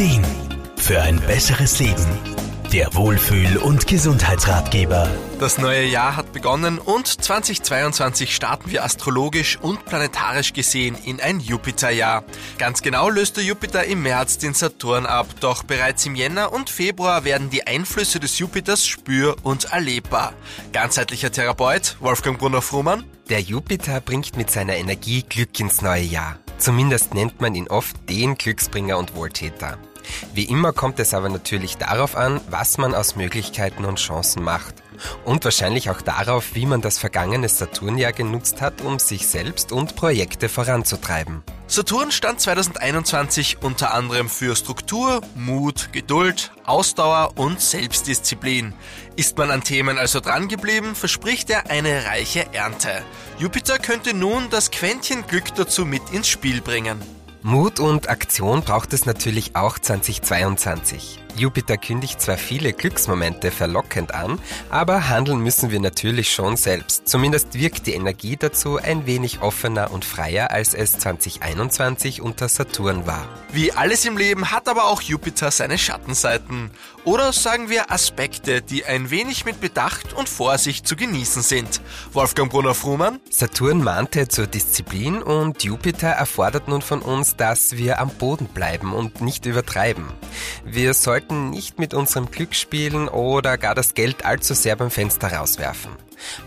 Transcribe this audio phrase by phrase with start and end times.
[0.00, 0.24] Ideen
[0.78, 2.06] für ein besseres Leben.
[2.72, 5.10] Der Wohlfühl- und Gesundheitsratgeber.
[5.38, 11.38] Das neue Jahr hat begonnen und 2022 starten wir astrologisch und planetarisch gesehen in ein
[11.38, 12.24] Jupiterjahr.
[12.56, 16.70] Ganz genau löst der Jupiter im März den Saturn ab, doch bereits im Jänner und
[16.70, 20.32] Februar werden die Einflüsse des Jupiters spür- und erlebbar.
[20.72, 23.04] Ganzheitlicher Therapeut Wolfgang Brunner-Frumann.
[23.28, 26.38] Der Jupiter bringt mit seiner Energie Glück ins neue Jahr.
[26.60, 29.78] Zumindest nennt man ihn oft den Glücksbringer und Wohltäter.
[30.34, 34.74] Wie immer kommt es aber natürlich darauf an, was man aus Möglichkeiten und Chancen macht.
[35.24, 39.96] Und wahrscheinlich auch darauf, wie man das vergangene Saturnjahr genutzt hat, um sich selbst und
[39.96, 41.42] Projekte voranzutreiben.
[41.72, 48.74] Saturn stand 2021 unter anderem für Struktur, Mut, Geduld, Ausdauer und Selbstdisziplin.
[49.14, 53.02] Ist man an Themen also drangeblieben, verspricht er eine reiche Ernte.
[53.38, 57.00] Jupiter könnte nun das Quäntchen Glück dazu mit ins Spiel bringen.
[57.42, 61.20] Mut und Aktion braucht es natürlich auch 2022.
[61.36, 67.08] Jupiter kündigt zwar viele Glücksmomente verlockend an, aber handeln müssen wir natürlich schon selbst.
[67.08, 73.06] Zumindest wirkt die Energie dazu ein wenig offener und freier, als es 2021 unter Saturn
[73.06, 73.28] war.
[73.52, 76.70] Wie alles im Leben hat aber auch Jupiter seine Schattenseiten.
[77.04, 81.80] Oder sagen wir Aspekte, die ein wenig mit Bedacht und Vorsicht zu genießen sind.
[82.12, 83.20] Wolfgang Brunner-Frumann?
[83.30, 88.92] Saturn mahnte zur Disziplin und Jupiter erfordert nun von uns, dass wir am Boden bleiben
[88.92, 90.04] und nicht übertreiben.
[90.64, 94.90] Wir sollten sollten nicht mit unserem Glück spielen oder gar das Geld allzu sehr beim
[94.90, 95.90] Fenster rauswerfen.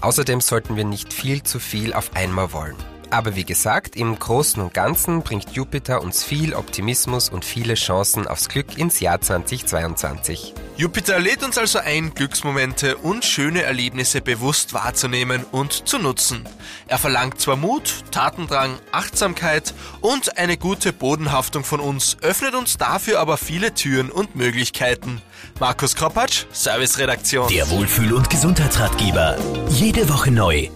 [0.00, 2.76] Außerdem sollten wir nicht viel zu viel auf einmal wollen.
[3.10, 8.26] Aber wie gesagt, im Großen und Ganzen bringt Jupiter uns viel Optimismus und viele Chancen
[8.26, 10.54] aufs Glück ins Jahr 2022.
[10.76, 16.46] Jupiter lädt uns also ein, Glücksmomente und schöne Erlebnisse bewusst wahrzunehmen und zu nutzen.
[16.86, 23.20] Er verlangt zwar Mut, Tatendrang, Achtsamkeit und eine gute Bodenhaftung von uns, öffnet uns dafür
[23.20, 25.22] aber viele Türen und Möglichkeiten.
[25.58, 27.48] Markus Kropatsch, Serviceredaktion.
[27.48, 29.38] Der Wohlfühl- und Gesundheitsratgeber.
[29.70, 30.68] Jede Woche neu